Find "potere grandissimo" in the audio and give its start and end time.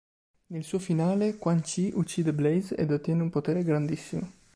3.29-4.27